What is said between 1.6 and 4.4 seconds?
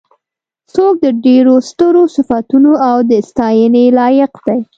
سترو صفتونو او د ستاینې لایق